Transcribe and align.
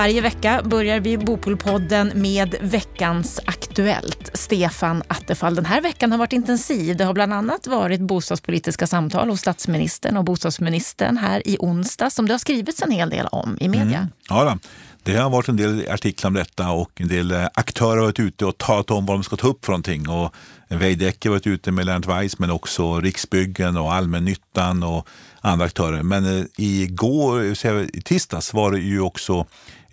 Varje 0.00 0.20
vecka 0.20 0.62
börjar 0.64 1.00
vi 1.00 1.18
Bopolpodden 1.18 2.12
med 2.14 2.54
veckans 2.60 3.40
Aktuellt. 3.46 4.30
Stefan 4.34 5.02
Attefall, 5.08 5.54
den 5.54 5.64
här 5.64 5.80
veckan 5.80 6.12
har 6.12 6.18
varit 6.18 6.32
intensiv. 6.32 6.96
Det 6.96 7.04
har 7.04 7.14
bland 7.14 7.32
annat 7.32 7.66
varit 7.66 8.00
bostadspolitiska 8.00 8.86
samtal 8.86 9.28
hos 9.28 9.40
statsministern 9.40 10.16
och 10.16 10.24
bostadsministern 10.24 11.16
här 11.16 11.48
i 11.48 11.56
onsdag 11.58 12.10
som 12.10 12.26
det 12.26 12.34
har 12.34 12.38
skrivits 12.38 12.82
en 12.82 12.90
hel 12.90 13.10
del 13.10 13.26
om 13.26 13.56
i 13.60 13.68
media. 13.68 13.98
Mm. 13.98 14.08
Ja, 14.28 14.44
då. 14.44 14.58
Det 15.02 15.16
har 15.16 15.30
varit 15.30 15.48
en 15.48 15.56
del 15.56 15.88
artiklar 15.88 16.28
om 16.28 16.34
detta 16.34 16.70
och 16.70 17.00
en 17.00 17.08
del 17.08 17.30
eh, 17.30 17.46
aktörer 17.54 17.96
har 17.96 18.04
varit 18.04 18.20
ute 18.20 18.46
och 18.46 18.58
talat 18.58 18.90
om 18.90 19.06
vad 19.06 19.16
de 19.16 19.22
ska 19.22 19.36
ta 19.36 19.48
upp 19.48 19.64
för 19.64 19.72
någonting. 19.72 20.08
Och 20.08 20.34
Veidekke 20.68 21.28
har 21.28 21.34
varit 21.34 21.46
ute 21.46 21.72
med 21.72 21.86
Lennart 21.86 22.06
Weiss 22.06 22.38
men 22.38 22.50
också 22.50 23.00
Riksbyggen 23.00 23.76
och 23.76 23.92
Allmännyttan 23.92 24.82
och 24.82 25.08
andra 25.40 25.66
aktörer. 25.66 26.02
Men 26.02 26.38
eh, 26.38 26.44
igår, 26.56 27.44
i 27.92 28.02
tisdags, 28.04 28.54
var 28.54 28.72
det 28.72 28.78
ju 28.78 29.00
också 29.00 29.46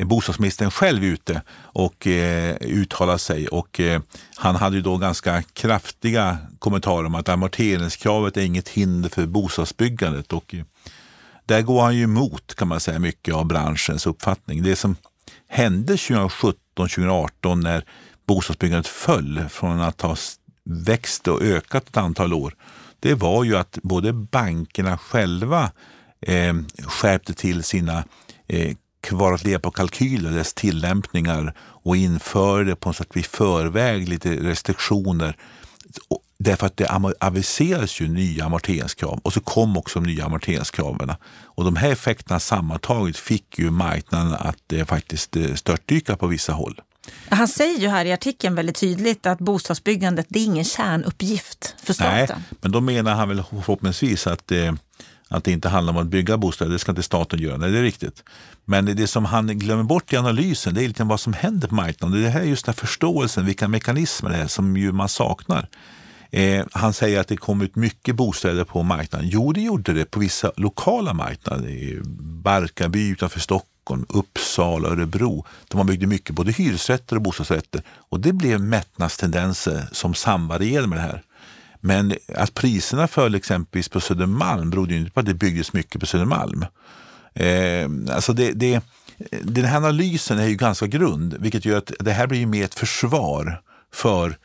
bostadsministern 0.05 0.71
själv 0.71 1.03
ute 1.03 1.41
och 1.59 2.07
eh, 2.07 2.55
uttalade 2.61 3.19
sig. 3.19 3.47
Och, 3.47 3.79
eh, 3.79 4.01
han 4.35 4.55
hade 4.55 4.75
ju 4.75 4.81
då 4.81 4.97
ganska 4.97 5.41
kraftiga 5.41 6.37
kommentarer 6.59 7.05
om 7.05 7.15
att 7.15 7.29
amorteringskravet 7.29 8.37
är 8.37 8.41
inget 8.41 8.69
hinder 8.69 9.09
för 9.09 9.25
bostadsbyggandet. 9.25 10.33
Och, 10.33 10.55
eh, 10.55 10.63
där 11.47 11.61
går 11.61 11.81
han 11.81 11.95
ju 11.95 12.03
emot 12.03 12.55
kan 12.55 12.67
man 12.67 12.79
säga 12.79 12.99
mycket 12.99 13.35
av 13.35 13.45
branschens 13.45 14.07
uppfattning. 14.07 14.63
Det 14.63 14.75
som 14.75 14.95
hände 15.47 15.95
2017-2018 15.95 17.55
när 17.55 17.83
bostadsbyggandet 18.27 18.87
föll 18.87 19.45
från 19.49 19.81
att 19.81 20.01
ha 20.01 20.15
växt 20.65 21.27
och 21.27 21.41
ökat 21.41 21.89
ett 21.89 21.97
antal 21.97 22.33
år, 22.33 22.55
det 22.99 23.13
var 23.13 23.43
ju 23.43 23.57
att 23.57 23.79
både 23.83 24.13
bankerna 24.13 24.97
själva 24.97 25.71
eh, 26.21 26.55
skärpte 26.83 27.33
till 27.33 27.63
sina 27.63 28.03
eh, 28.47 28.75
kvar 29.01 29.33
att 29.33 29.43
leva 29.43 29.59
på-kalkyler, 29.59 30.31
dess 30.31 30.53
tillämpningar 30.53 31.53
och 31.59 31.97
införde 31.97 32.75
på 32.75 32.89
något 32.89 32.95
sätt 32.95 33.17
i 33.17 33.23
förväg 33.23 34.09
lite 34.09 34.35
restriktioner. 34.35 35.37
Därför 36.39 36.67
att 36.67 36.77
det 36.77 37.13
aviserades 37.19 38.01
ju 38.01 38.07
nya 38.07 38.45
amorteringskrav 38.45 39.19
och 39.23 39.33
så 39.33 39.39
kom 39.39 39.77
också 39.77 39.99
de 39.99 40.05
nya 40.05 40.25
amorteringskraven. 40.25 41.13
Och 41.43 41.63
de 41.63 41.75
här 41.75 41.91
effekterna 41.91 42.39
sammantaget 42.39 43.17
fick 43.17 43.59
ju 43.59 43.71
marknaden 43.71 44.33
att 44.33 44.73
eh, 44.73 44.85
faktiskt 44.85 45.37
störtdyka 45.55 46.15
på 46.15 46.27
vissa 46.27 46.53
håll. 46.53 46.81
Han 47.29 47.47
säger 47.47 47.79
ju 47.79 47.87
här 47.87 48.05
i 48.05 48.13
artikeln 48.13 48.55
väldigt 48.55 48.75
tydligt 48.75 49.25
att 49.25 49.39
bostadsbyggandet 49.39 50.25
det 50.29 50.39
är 50.39 50.43
ingen 50.43 50.65
kärnuppgift 50.65 51.75
för 51.83 51.93
staten. 51.93 52.27
Nej, 52.29 52.57
men 52.61 52.71
då 52.71 52.81
menar 52.81 53.15
han 53.15 53.29
väl 53.29 53.43
förhoppningsvis 53.49 54.27
att 54.27 54.51
eh, 54.51 54.73
att 55.29 55.43
det 55.43 55.51
inte 55.51 55.69
handlar 55.69 55.93
om 55.93 55.99
att 55.99 56.07
bygga 56.07 56.37
bostäder, 56.37 56.71
det 56.71 56.79
ska 56.79 56.91
inte 56.91 57.03
staten 57.03 57.39
göra. 57.39 57.57
Nej, 57.57 57.71
det 57.71 57.77
är 57.77 57.83
riktigt. 57.83 58.23
Men 58.65 58.85
det 58.85 59.07
som 59.07 59.25
han 59.25 59.47
glömmer 59.47 59.83
bort 59.83 60.13
i 60.13 60.17
analysen, 60.17 60.73
det 60.73 60.83
är 60.83 60.87
lite 60.87 61.03
vad 61.03 61.19
som 61.19 61.33
händer 61.33 61.67
på 61.67 61.75
marknaden. 61.75 62.23
Det 62.23 62.29
här 62.29 62.41
är 62.41 62.45
just 62.45 62.65
den 62.65 62.75
förståelsen, 62.75 63.45
vilka 63.45 63.67
mekanismer 63.67 64.29
det 64.29 64.37
är 64.37 64.47
som 64.47 64.77
ju 64.77 64.91
man 64.91 65.09
saknar. 65.09 65.67
Eh, 66.31 66.65
han 66.71 66.93
säger 66.93 67.19
att 67.19 67.27
det 67.27 67.37
kom 67.37 67.61
ut 67.61 67.75
mycket 67.75 68.15
bostäder 68.15 68.63
på 68.63 68.83
marknaden. 68.83 69.29
Jo, 69.29 69.53
det 69.53 69.61
gjorde 69.61 69.93
det 69.93 70.05
på 70.05 70.19
vissa 70.19 70.51
lokala 70.55 71.13
marknader. 71.13 72.01
Barkarby 72.43 73.09
utanför 73.09 73.39
Stockholm, 73.39 74.05
Uppsala, 74.09 74.89
Örebro. 74.89 75.45
Där 75.67 75.77
man 75.77 75.87
byggde 75.87 76.07
mycket 76.07 76.35
både 76.35 76.51
hyresrätter 76.51 77.15
och 77.15 77.21
bostadsrätter. 77.21 77.81
Och 77.87 78.19
det 78.19 78.33
blev 78.33 78.61
mättnadstendenser 78.61 79.87
som 79.91 80.13
samvarierade 80.13 80.87
med 80.87 80.97
det 80.97 81.03
här. 81.03 81.23
Men 81.79 82.13
att 82.35 82.53
priserna 82.53 83.07
föll 83.07 83.35
exempelvis 83.35 83.89
på 83.89 83.99
Södermalm 83.99 84.69
berodde 84.69 84.95
inte 84.95 85.11
på 85.11 85.19
att 85.19 85.25
det 85.25 85.33
byggdes 85.33 85.73
mycket 85.73 86.01
på 86.01 86.05
Södermalm. 86.05 86.65
Eh, 87.33 88.15
alltså 88.15 88.33
det, 88.33 88.51
det, 88.51 88.81
den 89.43 89.65
här 89.65 89.77
analysen 89.77 90.39
är 90.39 90.47
ju 90.47 90.55
ganska 90.55 90.87
grund, 90.87 91.35
vilket 91.39 91.65
gör 91.65 91.77
att 91.77 91.91
det 91.99 92.11
här 92.11 92.27
blir 92.27 92.45
mer 92.45 92.63
ett 92.63 92.75
försvar 92.75 93.61
för 93.93 94.37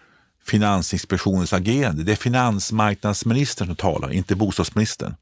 Finansinspektionens 0.45 1.53
agerande. 1.53 2.03
Det 2.03 2.13
är 2.13 2.17
finansmarknadsministern 2.17 3.67
som 3.67 3.77
talar, 3.77 4.13
inte 4.13 4.37
bostadsministern. 4.37 5.15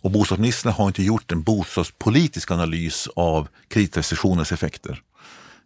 Och 0.00 0.10
bostadsministern 0.10 0.72
har 0.72 0.86
inte 0.86 1.02
gjort 1.02 1.32
en 1.32 1.42
bostadspolitisk 1.42 2.50
analys 2.50 3.08
av 3.16 3.48
kreditrestriktionens 3.68 4.52
effekter. 4.52 5.02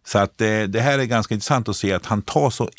Så 0.05 0.19
att 0.19 0.37
det, 0.37 0.67
det, 0.67 0.81
här 0.81 0.99
är 0.99 1.05
ganska 1.05 1.33
intressant 1.33 1.69
att 1.69 1.75
se 1.75 1.93
att 1.93 2.05
han 2.05 2.21
tar 2.21 2.49
så 2.49 2.69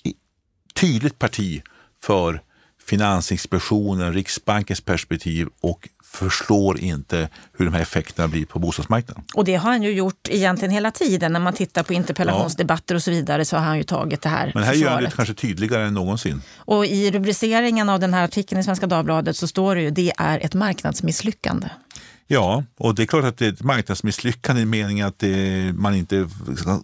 tydligt 0.75 1.19
parti 1.19 1.63
för 2.01 2.43
Finansinspektionen, 2.87 4.13
Riksbankens 4.13 4.81
perspektiv 4.81 5.49
och 5.61 5.89
förstår 6.03 6.79
inte 6.81 7.29
hur 7.53 7.65
de 7.65 7.75
här 7.75 7.81
effekterna 7.81 8.29
blir 8.29 8.47
på 8.47 8.59
bostadsmarknaden. 8.59 9.25
Och 9.35 9.45
det 9.45 9.55
har 9.55 9.71
han 9.71 9.83
ju 9.83 9.93
gjort 9.93 10.29
egentligen 10.31 10.73
hela 10.73 10.91
tiden. 10.91 11.33
När 11.33 11.41
man 11.41 11.53
tittar 11.53 11.83
på 11.83 11.93
interpellationsdebatter 11.93 12.95
och 12.95 13.03
så 13.03 13.11
vidare 13.11 13.45
så 13.45 13.57
har 13.57 13.65
han 13.65 13.77
ju 13.79 13.85
tagit 13.85 14.23
det 14.23 14.29
här 14.29 14.51
Men 14.55 14.63
här 14.63 14.73
försvaret. 14.73 14.91
gör 14.91 14.91
han 14.95 15.05
det 15.05 15.11
kanske 15.11 15.35
tydligare 15.35 15.87
än 15.87 15.95
någonsin. 15.95 16.43
Och 16.57 16.87
i 16.87 17.11
rubriceringen 17.11 17.89
av 17.89 18.01
den 18.01 18.15
här 18.15 18.25
artikeln 18.25 18.61
i 18.61 18.65
Svenska 18.65 18.87
Dagbladet 18.87 19.37
så 19.37 19.49
står 19.49 19.75
det 19.75 19.83
ju 19.83 19.91
det 19.91 20.13
är 20.17 20.39
ett 20.39 20.55
marknadsmisslyckande. 20.55 21.69
Ja, 22.27 22.65
och 22.79 22.95
det 22.95 23.03
är 23.03 23.07
klart 23.07 23.25
att 23.25 23.37
det 23.37 23.47
är 23.47 23.53
ett 23.53 23.63
marknadsmisslyckande 23.63 24.63
i 24.63 24.65
meningen 24.65 25.07
att 25.07 25.19
det, 25.19 25.73
man 25.75 25.95
inte 25.95 26.29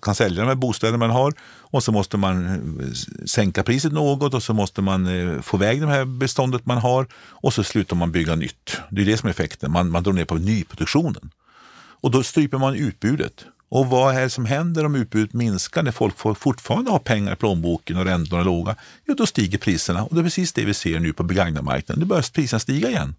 kan 0.03 0.15
sälja 0.15 0.41
de 0.41 0.49
här 0.49 0.55
bostäderna 0.55 0.99
man 0.99 1.11
har 1.11 1.34
och 1.43 1.83
så 1.83 1.93
måste 1.93 2.17
man 2.17 2.47
eh, 2.81 3.27
sänka 3.27 3.62
priset 3.62 3.93
något 3.93 4.34
och 4.34 4.43
så 4.43 4.55
måste 4.55 4.83
man 4.83 5.06
eh, 5.06 5.41
få 5.41 5.56
iväg 5.56 5.81
det 5.81 5.87
här 5.87 6.05
beståndet 6.05 6.67
man 6.67 6.78
har 6.78 7.06
och 7.15 7.55
så 7.55 7.65
slutar 7.65 7.97
man 7.97 8.12
bygga 8.12 8.34
nytt. 8.34 8.81
Det 8.91 9.03
är 9.03 9.06
det 9.06 9.17
som 9.17 9.27
är 9.27 9.31
effekten, 9.31 9.73
man, 9.73 9.91
man 9.91 10.03
drar 10.03 10.12
ner 10.12 10.25
på 10.25 10.34
nyproduktionen. 10.34 11.31
Och 12.03 12.11
då 12.11 12.22
stryper 12.22 12.59
man 12.59 12.75
utbudet. 12.75 13.45
Och 13.69 13.87
vad 13.87 14.17
är 14.17 14.21
det 14.21 14.31
som 14.31 14.45
händer 14.45 14.87
om 14.87 14.95
utbudet 14.95 15.33
minskar 15.33 15.83
när 15.83 15.93
folk 15.93 16.39
fortfarande 16.39 16.91
har 16.91 16.99
pengar 16.99 17.33
i 17.33 17.37
plånboken 17.37 17.97
och 17.97 18.05
räntorna 18.05 18.41
är 18.41 18.45
låga? 18.45 18.77
Jo, 19.07 19.15
då 19.15 19.27
stiger 19.27 19.59
priserna 19.59 20.05
och 20.05 20.15
det 20.15 20.21
är 20.21 20.25
precis 20.25 20.53
det 20.53 20.65
vi 20.65 20.75
ser 20.75 21.01
nu 21.01 21.12
på 21.12 21.22
begagnarmarknaden. 21.22 22.01
Nu 22.01 22.07
börjar 22.07 22.33
priserna 22.33 22.61
stiga 22.61 22.89
igen. 22.89 23.15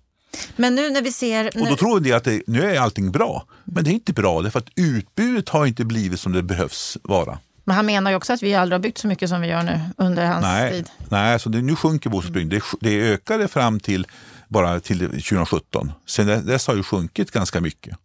Men 0.55 0.75
nu 0.75 0.89
när 0.89 1.01
vi 1.01 1.11
ser... 1.11 1.61
Och 1.61 1.67
då 1.67 1.75
tror 1.75 1.99
vi 1.99 2.13
att 2.13 2.23
det, 2.23 2.41
nu 2.47 2.63
är 2.63 2.79
allting 2.79 3.11
bra. 3.11 3.45
Men 3.63 3.83
det 3.83 3.89
är 3.89 3.93
inte 3.93 4.13
bra 4.13 4.41
därför 4.41 4.59
att 4.59 4.69
utbudet 4.75 5.49
har 5.49 5.65
inte 5.65 5.85
blivit 5.85 6.19
som 6.19 6.31
det 6.31 6.43
behövs 6.43 6.97
vara. 7.03 7.39
Men 7.63 7.75
han 7.75 7.85
menar 7.85 8.11
ju 8.11 8.17
också 8.17 8.33
att 8.33 8.43
vi 8.43 8.53
aldrig 8.53 8.73
har 8.73 8.81
byggt 8.81 8.97
så 8.97 9.07
mycket 9.07 9.29
som 9.29 9.41
vi 9.41 9.47
gör 9.47 9.63
nu 9.63 9.79
under 9.97 10.25
hans 10.25 10.43
nej, 10.43 10.71
tid. 10.71 10.89
Nej, 11.09 11.33
alltså 11.33 11.49
det, 11.49 11.61
nu 11.61 11.75
sjunker 11.75 12.09
bostadsbyggandet. 12.09 12.63
Det, 12.79 12.89
det 12.89 13.13
ökade 13.13 13.47
fram 13.47 13.79
till 13.79 14.07
bara 14.47 14.79
till 14.79 14.99
2017. 14.99 15.91
Sen 16.07 16.45
dess 16.45 16.67
har 16.67 16.75
det 16.75 16.83
sjunkit 16.83 17.31
ganska 17.31 17.61
mycket. 17.61 17.97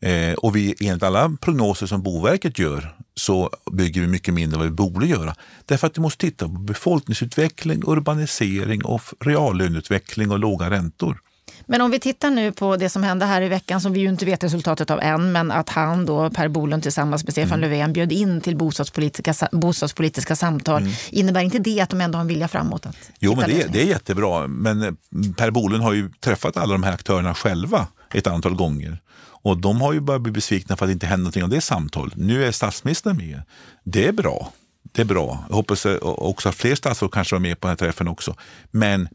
Eh, 0.00 0.34
och 0.34 0.56
vi, 0.56 0.74
enligt 0.80 1.02
alla 1.02 1.36
prognoser 1.40 1.86
som 1.86 2.02
Boverket 2.02 2.58
gör 2.58 2.96
så 3.14 3.50
bygger 3.72 4.00
vi 4.00 4.06
mycket 4.06 4.34
mindre 4.34 4.54
än 4.54 4.60
vad 4.60 4.68
vi 4.68 4.76
borde 4.76 5.06
göra. 5.06 5.34
Därför 5.66 5.86
att 5.86 5.96
vi 5.98 6.00
måste 6.00 6.26
titta 6.26 6.46
på 6.46 6.52
befolkningsutveckling, 6.52 7.82
urbanisering 7.86 8.84
och 8.84 9.02
reallöneutveckling 9.20 10.30
och 10.30 10.38
låga 10.38 10.70
räntor. 10.70 11.20
Men 11.66 11.80
om 11.80 11.90
vi 11.90 12.00
tittar 12.00 12.30
nu 12.30 12.52
på 12.52 12.76
det 12.76 12.88
som 12.88 13.02
hände 13.02 13.26
här 13.26 13.42
i 13.42 13.48
veckan 13.48 13.80
som 13.80 13.92
vi 13.92 14.00
ju 14.00 14.08
inte 14.08 14.24
vet 14.24 14.44
resultatet 14.44 14.90
av 14.90 15.00
än, 15.00 15.32
men 15.32 15.50
att 15.50 15.68
han 15.68 16.06
då, 16.06 16.30
Per 16.30 16.48
Bolund 16.48 16.82
tillsammans 16.82 17.24
med 17.24 17.32
Stefan 17.32 17.58
mm. 17.58 17.70
Löfven 17.70 17.92
bjöd 17.92 18.12
in 18.12 18.40
till 18.40 18.56
bostadspolitiska, 18.56 19.48
bostadspolitiska 19.52 20.36
samtal. 20.36 20.82
Mm. 20.82 20.92
Innebär 21.10 21.40
inte 21.40 21.58
det 21.58 21.80
att 21.80 21.90
de 21.90 22.00
ändå 22.00 22.18
har 22.18 22.20
en 22.20 22.28
vilja 22.28 22.48
framåt? 22.48 22.86
Jo, 23.18 23.34
men 23.36 23.50
det, 23.50 23.72
det 23.72 23.82
är 23.82 23.86
jättebra. 23.86 24.46
Men 24.46 24.82
eh, 24.82 24.92
Per 25.36 25.50
Bolund 25.50 25.82
har 25.82 25.92
ju 25.92 26.10
träffat 26.20 26.56
alla 26.56 26.72
de 26.72 26.82
här 26.82 26.92
aktörerna 26.92 27.34
själva 27.34 27.86
ett 28.14 28.26
antal 28.26 28.54
gånger. 28.54 28.98
Och 29.44 29.58
de 29.58 29.80
har 29.80 29.92
ju 29.92 30.00
börjat 30.00 30.22
bli 30.22 30.32
besvikna 30.32 30.76
för 30.76 30.84
att 30.84 30.88
det 30.88 30.92
inte 30.92 31.06
händer 31.06 31.22
någonting 31.22 31.42
av 31.42 31.48
det 31.48 31.60
samtalet. 31.60 32.16
Nu 32.16 32.44
är 32.44 32.52
statsministern 32.52 33.16
med. 33.16 33.42
Det 33.84 34.06
är 34.06 34.12
bra. 34.12 34.52
Det 34.92 35.02
är 35.02 35.06
bra. 35.06 35.44
Jag 35.48 35.56
hoppas 35.56 35.86
också 36.02 36.48
att 36.48 36.54
fler 36.54 36.74
statsråd 36.74 37.12
kanske 37.12 37.34
var 37.34 37.40
med 37.40 37.60
på 37.60 37.66
den 37.66 37.70
här 37.70 37.86
träffen 37.86 38.08
också. 38.08 38.36
Men 38.70 39.08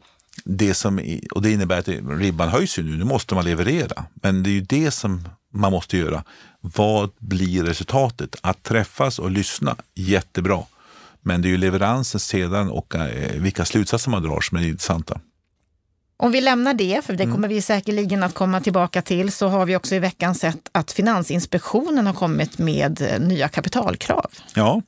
det 0.44 0.74
som, 0.74 1.20
och 1.30 1.42
det 1.42 1.52
innebär 1.52 1.78
att 1.78 1.88
ribban 2.20 2.48
höjs 2.48 2.78
ju 2.78 2.82
nu, 2.82 2.96
nu 2.96 3.04
måste 3.04 3.34
man 3.34 3.44
leverera. 3.44 4.04
Men 4.14 4.42
det 4.42 4.50
är 4.50 4.52
ju 4.52 4.60
det 4.60 4.90
som 4.90 5.28
man 5.52 5.72
måste 5.72 5.98
göra. 5.98 6.24
Vad 6.60 7.10
blir 7.18 7.62
resultatet? 7.64 8.36
Att 8.40 8.62
träffas 8.62 9.18
och 9.18 9.30
lyssna, 9.30 9.76
jättebra. 9.94 10.62
Men 11.20 11.42
det 11.42 11.48
är 11.48 11.50
ju 11.50 11.56
leveransen 11.56 12.20
sedan 12.20 12.70
och 12.70 12.94
eh, 12.94 13.40
vilka 13.40 13.64
slutsatser 13.64 14.10
man 14.10 14.22
drar 14.22 14.40
som 14.40 14.58
är 14.58 14.62
intressanta. 14.62 15.20
Om 16.16 16.32
vi 16.32 16.40
lämnar 16.40 16.74
det, 16.74 17.04
för 17.04 17.12
det 17.12 17.22
mm. 17.22 17.34
kommer 17.34 17.48
vi 17.48 17.62
säkerligen 17.62 18.22
att 18.22 18.34
komma 18.34 18.60
tillbaka 18.60 19.02
till, 19.02 19.32
så 19.32 19.48
har 19.48 19.66
vi 19.66 19.76
också 19.76 19.94
i 19.94 19.98
veckan 19.98 20.34
sett 20.34 20.68
att 20.72 20.92
Finansinspektionen 20.92 22.06
har 22.06 22.14
kommit 22.14 22.58
med 22.58 23.02
eh, 23.02 23.20
nya 23.20 23.48
kapitalkrav. 23.48 24.30
Ja, 24.54 24.82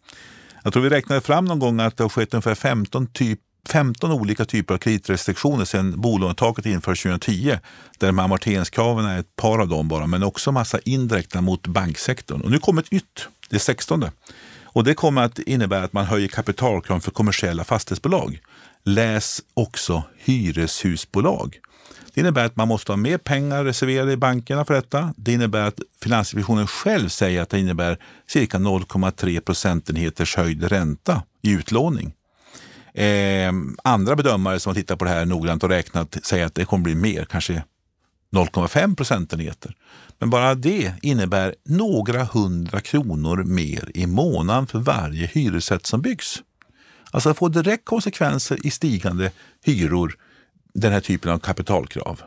jag 0.62 0.72
tror 0.72 0.82
vi 0.82 0.88
räknade 0.88 1.20
fram 1.20 1.44
någon 1.44 1.58
gång 1.58 1.80
att 1.80 1.96
det 1.96 2.04
har 2.04 2.08
skett 2.08 2.34
ungefär 2.34 2.54
15 2.54 3.06
typ 3.06 3.40
15 3.68 4.12
olika 4.12 4.44
typer 4.44 4.74
av 4.74 4.78
kreditrestriktioner 4.78 5.64
sedan 5.64 6.00
bolånetaket 6.00 6.66
infördes 6.66 7.02
2010. 7.02 7.58
Där 7.98 8.08
amorteringskraven 8.08 9.04
är 9.04 9.18
ett 9.18 9.36
par 9.36 9.58
av 9.58 9.68
dem 9.68 9.88
bara, 9.88 10.06
men 10.06 10.22
också 10.22 10.52
massa 10.52 10.78
indirekta 10.84 11.40
mot 11.40 11.66
banksektorn. 11.66 12.40
Och 12.40 12.50
nu 12.50 12.58
kommer 12.58 12.82
ett 12.82 12.92
nytt, 12.92 13.28
det 13.48 13.58
16. 13.58 14.04
Och 14.72 14.84
det 14.84 14.94
kommer 14.94 15.22
att 15.22 15.38
innebära 15.38 15.84
att 15.84 15.92
man 15.92 16.04
höjer 16.04 16.28
kapitalkraven 16.28 17.00
för 17.00 17.10
kommersiella 17.10 17.64
fastighetsbolag. 17.64 18.40
Läs 18.84 19.42
också 19.54 20.02
hyreshusbolag. 20.18 21.58
Det 22.14 22.20
innebär 22.20 22.44
att 22.44 22.56
man 22.56 22.68
måste 22.68 22.92
ha 22.92 22.96
mer 22.96 23.18
pengar 23.18 23.64
reserverade 23.64 24.12
i 24.12 24.16
bankerna 24.16 24.64
för 24.64 24.74
detta. 24.74 25.14
Det 25.16 25.32
innebär 25.32 25.66
att 25.66 25.80
Finansinspektionen 26.02 26.66
själv 26.66 27.08
säger 27.08 27.42
att 27.42 27.50
det 27.50 27.58
innebär 27.58 27.98
cirka 28.28 28.58
0,3 28.58 29.40
procentenheters 29.40 30.36
höjd 30.36 30.64
ränta 30.64 31.22
i 31.42 31.50
utlåning. 31.50 32.12
Eh, 32.94 33.52
andra 33.84 34.16
bedömare 34.16 34.60
som 34.60 34.70
har 34.70 34.74
tittat 34.74 34.98
på 34.98 35.04
det 35.04 35.10
här 35.10 35.24
noggrant 35.24 35.62
och 35.62 35.68
räknat 35.68 36.16
säger 36.22 36.46
att 36.46 36.54
det 36.54 36.64
kommer 36.64 36.84
bli 36.84 36.94
mer, 36.94 37.24
kanske 37.24 37.62
0,5 38.32 38.96
procentenheter. 38.96 39.74
Men 40.18 40.30
bara 40.30 40.54
det 40.54 40.92
innebär 41.02 41.54
några 41.64 42.24
hundra 42.24 42.80
kronor 42.80 43.44
mer 43.44 43.90
i 43.94 44.06
månaden 44.06 44.66
för 44.66 44.78
varje 44.78 45.26
hyresrätt 45.26 45.86
som 45.86 46.02
byggs. 46.02 46.42
Alltså 47.10 47.28
det 47.28 47.34
får 47.34 47.48
direkt 47.48 47.84
konsekvenser 47.84 48.66
i 48.66 48.70
stigande 48.70 49.32
hyror, 49.64 50.16
den 50.74 50.92
här 50.92 51.00
typen 51.00 51.32
av 51.32 51.38
kapitalkrav. 51.38 52.22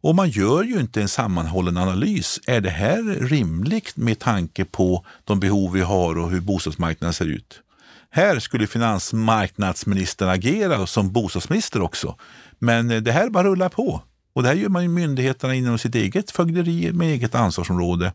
Och 0.00 0.14
man 0.14 0.30
gör 0.30 0.62
ju 0.62 0.80
inte 0.80 1.02
en 1.02 1.08
sammanhållen 1.08 1.76
analys. 1.76 2.40
Är 2.46 2.60
det 2.60 2.70
här 2.70 3.02
rimligt 3.20 3.96
med 3.96 4.18
tanke 4.18 4.64
på 4.64 5.04
de 5.24 5.40
behov 5.40 5.72
vi 5.72 5.80
har 5.80 6.18
och 6.18 6.30
hur 6.30 6.40
bostadsmarknaden 6.40 7.14
ser 7.14 7.26
ut? 7.26 7.62
Här 8.10 8.38
skulle 8.38 8.66
finansmarknadsministern 8.66 10.28
agera 10.28 10.86
som 10.86 11.12
bostadsminister 11.12 11.82
också. 11.82 12.16
Men 12.58 13.04
det 13.04 13.12
här 13.12 13.30
bara 13.30 13.44
rullar 13.44 13.68
på. 13.68 14.02
Och 14.32 14.42
det 14.42 14.48
här 14.48 14.56
gör 14.56 14.68
man 14.68 14.82
ju 14.82 14.88
myndigheterna 14.88 15.54
inom 15.54 15.78
sitt 15.78 15.94
eget 15.94 16.30
fögderi 16.30 16.92
med 16.92 17.08
eget 17.08 17.34
ansvarsområde. 17.34 18.12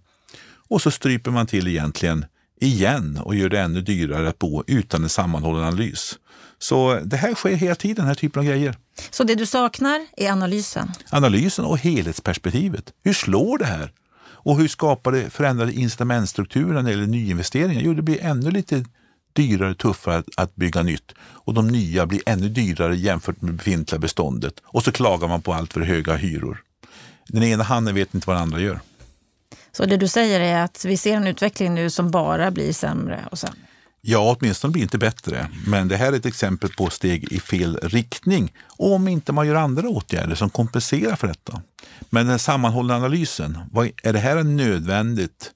Och 0.67 0.81
så 0.81 0.91
stryper 0.91 1.31
man 1.31 1.47
till 1.47 1.67
egentligen 1.67 2.25
igen 2.61 3.19
och 3.23 3.35
gör 3.35 3.49
det 3.49 3.59
ännu 3.59 3.81
dyrare 3.81 4.29
att 4.29 4.39
bo 4.39 4.63
utan 4.67 5.03
en 5.03 5.09
sammanhållen 5.09 5.63
analys. 5.63 6.19
Så 6.59 6.99
det 7.03 7.17
här 7.17 7.35
sker 7.35 7.55
hela 7.55 7.75
tiden, 7.75 7.95
den 7.95 8.07
här 8.07 8.15
typen 8.15 8.39
av 8.39 8.45
grejer. 8.45 8.77
Så 9.11 9.23
det 9.23 9.35
du 9.35 9.45
saknar 9.45 10.07
är 10.17 10.31
analysen? 10.31 10.91
Analysen 11.09 11.65
och 11.65 11.77
helhetsperspektivet. 11.77 12.93
Hur 13.03 13.13
slår 13.13 13.57
det 13.57 13.65
här? 13.65 13.91
Och 14.45 14.57
hur 14.57 14.67
skapar 14.67 15.11
det 15.11 15.29
förändrade 15.29 15.73
incitamentstrukturer 15.73 16.73
när 16.73 16.83
det 16.83 16.89
gäller 16.89 17.07
nyinvesteringar? 17.07 17.81
Jo, 17.81 17.93
det 17.93 18.01
blir 18.01 18.23
ännu 18.23 18.51
lite 18.51 18.85
dyrare, 19.33 19.75
tuffare 19.75 20.23
att, 20.37 20.55
bygga 20.55 20.83
nytt 20.83 21.11
och 21.19 21.53
de 21.53 21.67
nya 21.67 22.05
blir 22.05 22.21
ännu 22.25 22.49
dyrare 22.49 22.95
jämfört 22.95 23.41
med 23.41 23.53
befintliga 23.53 23.99
beståndet. 23.99 24.53
Och 24.65 24.83
så 24.83 24.91
klagar 24.91 25.27
man 25.27 25.41
på 25.41 25.53
allt 25.53 25.73
för 25.73 25.81
höga 25.81 26.15
hyror. 26.15 26.61
Den 27.27 27.43
ena 27.43 27.63
handen 27.63 27.95
vet 27.95 28.15
inte 28.15 28.27
vad 28.27 28.35
den 28.35 28.43
andra 28.43 28.59
gör. 28.59 28.79
Så 29.71 29.85
det 29.85 29.97
du 29.97 30.07
säger 30.07 30.39
är 30.39 30.63
att 30.63 30.85
vi 30.85 30.97
ser 30.97 31.17
en 31.17 31.27
utveckling 31.27 31.73
nu 31.73 31.89
som 31.89 32.11
bara 32.11 32.51
blir 32.51 32.73
sämre 32.73 33.19
och 33.31 33.39
sämre? 33.39 33.59
Ja, 34.05 34.35
åtminstone 34.39 34.71
blir 34.71 34.81
det 34.81 34.83
inte 34.83 34.97
bättre. 34.97 35.47
Men 35.67 35.87
det 35.87 35.97
här 35.97 36.13
är 36.13 36.17
ett 36.17 36.25
exempel 36.25 36.69
på 36.69 36.89
steg 36.89 37.31
i 37.31 37.39
fel 37.39 37.79
riktning 37.83 38.53
om 38.67 39.07
inte 39.07 39.31
man 39.31 39.47
gör 39.47 39.55
andra 39.55 39.89
åtgärder 39.89 40.35
som 40.35 40.49
kompenserar 40.49 41.15
för 41.15 41.27
detta. 41.27 41.61
Men 42.09 42.27
den 42.27 42.39
sammanhållna 42.39 42.95
analysen, 42.95 43.57
är 44.03 44.13
det 44.13 44.19
här 44.19 44.43
nödvändigt 44.43 45.51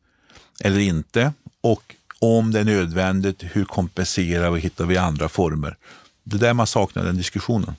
eller 0.60 0.80
inte? 0.80 1.34
Och 1.62 1.96
om 2.20 2.52
det 2.52 2.60
är 2.60 2.64
nödvändigt, 2.64 3.44
hur 3.44 3.66
kompenserar 3.66 4.52
vi? 4.52 4.60
Hittar 4.60 4.86
vi 4.86 4.98
andra 4.98 5.30
former? 5.30 5.78
Det 6.24 6.36
är 6.36 6.40
där 6.40 6.54
man 6.54 6.68
saknar 6.68 7.04
den 7.04 7.18
diskussionen. 7.18 7.76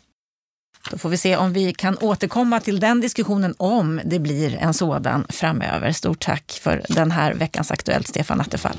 Då 0.91 0.99
får 0.99 1.09
vi 1.09 1.17
se 1.17 1.37
om 1.37 1.53
vi 1.53 1.73
kan 1.73 1.99
återkomma 1.99 2.61
till 2.61 2.81
den 2.81 3.01
diskussionen 3.01 3.55
om 3.57 4.01
det 4.05 4.19
blir 4.19 4.57
en 4.57 4.75
sådan 4.75 5.27
framöver. 5.29 5.93
Stort 5.93 6.21
tack 6.21 6.61
för 6.63 6.83
den 6.89 7.11
här 7.11 7.35
veckans 7.35 7.71
Aktuellt, 7.71 8.09
Stefan 8.09 8.41
Attefall. 8.41 8.77